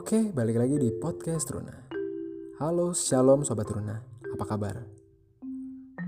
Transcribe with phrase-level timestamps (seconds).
[0.00, 1.76] Oke, balik lagi di podcast Runa.
[2.56, 4.00] Halo, shalom sobat Runa.
[4.32, 4.80] Apa kabar?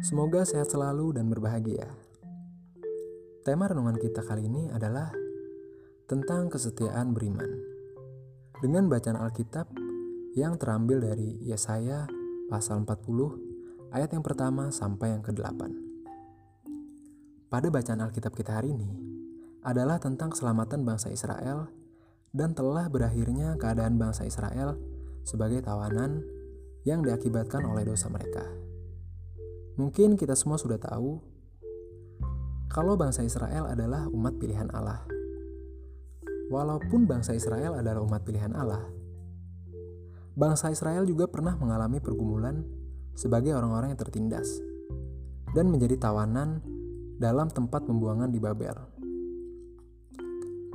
[0.00, 1.92] Semoga sehat selalu dan berbahagia.
[3.44, 5.12] Tema renungan kita kali ini adalah
[6.08, 7.52] tentang kesetiaan beriman.
[8.64, 9.68] Dengan bacaan Alkitab
[10.40, 12.08] yang terambil dari Yesaya
[12.48, 15.60] pasal 40 ayat yang pertama sampai yang ke-8.
[17.52, 18.88] Pada bacaan Alkitab kita hari ini
[19.60, 21.81] adalah tentang keselamatan bangsa Israel
[22.32, 24.80] dan telah berakhirnya keadaan bangsa Israel
[25.22, 26.24] sebagai tawanan
[26.82, 28.42] yang diakibatkan oleh dosa mereka.
[29.76, 31.20] Mungkin kita semua sudah tahu
[32.72, 35.04] kalau bangsa Israel adalah umat pilihan Allah.
[36.52, 38.84] Walaupun bangsa Israel adalah umat pilihan Allah,
[40.36, 42.60] bangsa Israel juga pernah mengalami pergumulan
[43.16, 44.60] sebagai orang-orang yang tertindas
[45.56, 46.60] dan menjadi tawanan
[47.16, 48.76] dalam tempat pembuangan di Babel.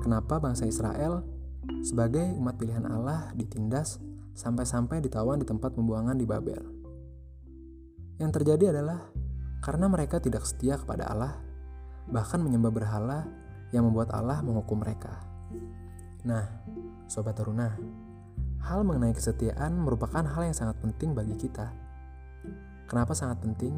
[0.02, 1.37] Kenapa bangsa Israel
[1.82, 4.00] sebagai umat pilihan Allah ditindas
[4.38, 6.62] sampai-sampai ditawan di tempat pembuangan di Babel.
[8.18, 9.10] Yang terjadi adalah
[9.62, 11.38] karena mereka tidak setia kepada Allah,
[12.10, 13.26] bahkan menyembah berhala
[13.74, 15.22] yang membuat Allah menghukum mereka.
[16.26, 16.46] Nah,
[17.10, 17.78] sobat teruna,
[18.68, 21.72] hal mengenai kesetiaan merupakan hal yang sangat penting bagi kita.
[22.88, 23.74] Kenapa sangat penting?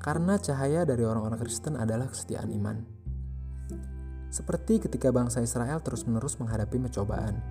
[0.00, 2.99] Karena cahaya dari orang-orang Kristen adalah kesetiaan iman.
[4.30, 7.42] Seperti ketika bangsa Israel terus-menerus menghadapi pencobaan.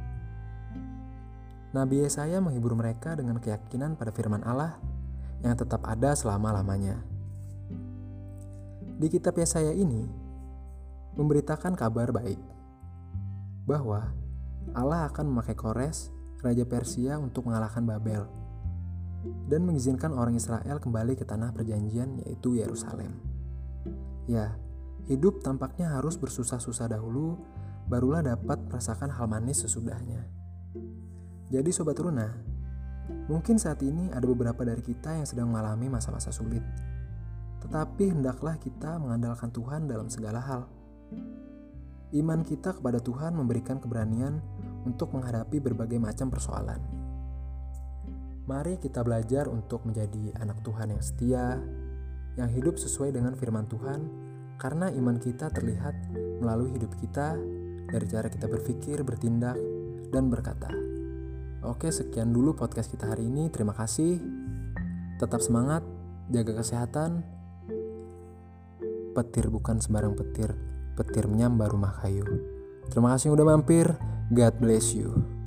[1.75, 4.80] Nabi Yesaya menghibur mereka dengan keyakinan pada firman Allah
[5.44, 7.03] yang tetap ada selama-lamanya.
[9.00, 10.07] Di kitab Yesaya ini
[11.19, 12.39] memberitakan kabar baik
[13.67, 14.16] bahwa
[14.72, 18.23] Allah akan memakai Kores, raja Persia untuk mengalahkan Babel
[19.52, 23.19] dan mengizinkan orang Israel kembali ke tanah perjanjian yaitu Yerusalem.
[24.25, 24.55] Ya,
[25.10, 27.42] Hidup tampaknya harus bersusah-susah dahulu,
[27.90, 30.22] barulah dapat merasakan hal manis sesudahnya.
[31.50, 32.30] Jadi sobat Runa,
[33.25, 36.62] mungkin saat ini ada beberapa dari kita yang sedang mengalami masa-masa sulit.
[37.66, 40.69] Tetapi hendaklah kita mengandalkan Tuhan dalam segala hal.
[42.14, 44.38] Iman kita kepada Tuhan memberikan keberanian
[44.86, 46.81] untuk menghadapi berbagai macam persoalan.
[48.46, 51.58] Mari kita belajar untuk menjadi anak Tuhan yang setia,
[52.38, 54.28] yang hidup sesuai dengan firman Tuhan,
[54.59, 55.96] karena iman kita terlihat
[56.44, 57.40] melalui hidup kita
[57.90, 59.56] dari cara kita berpikir, bertindak,
[60.12, 60.70] dan berkata.
[61.66, 63.48] Oke, sekian dulu podcast kita hari ini.
[63.48, 64.19] Terima kasih.
[65.18, 65.81] Tetap semangat,
[66.31, 67.24] jaga kesehatan.
[69.16, 70.56] Petir bukan sembarang petir,
[70.96, 72.24] petir menyambar rumah kayu.
[72.88, 73.96] Terima kasih udah mampir.
[74.31, 75.38] God bless you.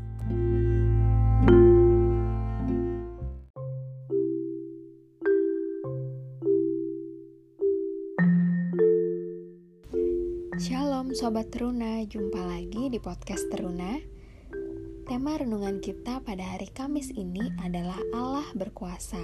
[11.03, 13.99] Shalom Sobat Teruna, jumpa lagi di podcast Teruna.
[15.11, 19.19] Tema renungan kita pada hari Kamis ini adalah Allah berkuasa.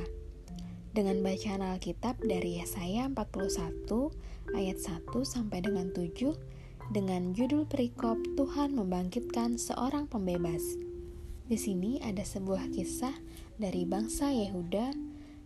[0.90, 3.94] Dengan bacaan Alkitab dari Yesaya 41
[4.58, 10.74] ayat 1 sampai dengan 7 Dengan judul perikop Tuhan membangkitkan seorang pembebas.
[11.46, 13.14] Di sini ada sebuah kisah
[13.54, 14.98] dari bangsa Yehuda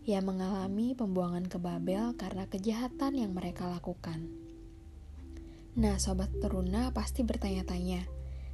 [0.08, 4.32] yang mengalami pembuangan ke Babel karena kejahatan yang mereka lakukan.
[5.72, 8.04] Nah, sobat teruna pasti bertanya-tanya,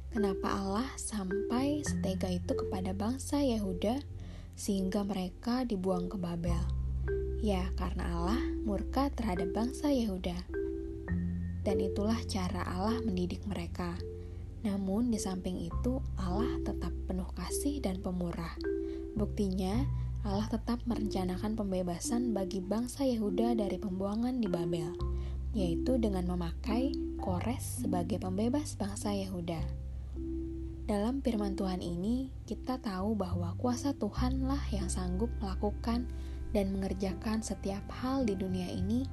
[0.07, 3.99] kenapa Allah sampai setega itu kepada bangsa Yehuda
[4.55, 6.63] sehingga mereka dibuang ke Babel?
[7.43, 10.47] Ya, karena Allah murka terhadap bangsa Yehuda.
[11.67, 13.99] Dan itulah cara Allah mendidik mereka.
[14.63, 18.55] Namun di samping itu Allah tetap penuh kasih dan pemurah.
[19.19, 19.75] Buktinya,
[20.23, 24.95] Allah tetap merencanakan pembebasan bagi bangsa Yehuda dari pembuangan di Babel,
[25.53, 29.59] yaitu dengan memakai Kores sebagai pembebas bangsa Yehuda.
[30.89, 36.09] Dalam firman Tuhan ini, kita tahu bahwa kuasa Tuhanlah yang sanggup melakukan
[36.49, 39.05] dan mengerjakan setiap hal di dunia ini,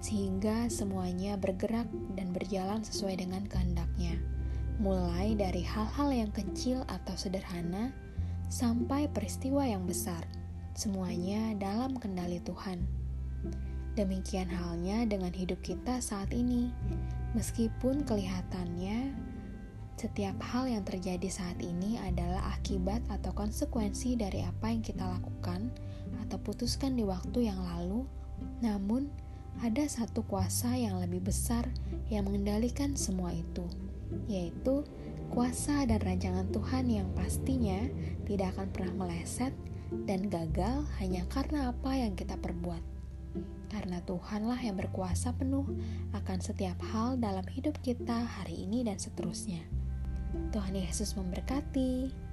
[0.00, 1.84] sehingga semuanya bergerak
[2.16, 4.16] dan berjalan sesuai dengan kehendaknya,
[4.80, 7.92] mulai dari hal-hal yang kecil atau sederhana
[8.48, 10.24] sampai peristiwa yang besar,
[10.72, 12.80] semuanya dalam kendali Tuhan.
[13.94, 16.74] Demikian halnya dengan hidup kita saat ini.
[17.38, 19.14] Meskipun kelihatannya
[19.94, 25.70] setiap hal yang terjadi saat ini adalah akibat atau konsekuensi dari apa yang kita lakukan
[26.26, 28.02] atau putuskan di waktu yang lalu,
[28.58, 29.06] namun
[29.62, 31.62] ada satu kuasa yang lebih besar
[32.10, 33.62] yang mengendalikan semua itu,
[34.26, 34.82] yaitu
[35.30, 37.78] kuasa dan rancangan Tuhan yang pastinya
[38.26, 39.54] tidak akan pernah meleset
[40.10, 42.93] dan gagal hanya karena apa yang kita perbuat
[43.68, 45.66] karena Tuhanlah yang berkuasa penuh
[46.14, 49.62] akan setiap hal dalam hidup kita hari ini dan seterusnya.
[50.50, 52.23] Tuhan Yesus memberkati.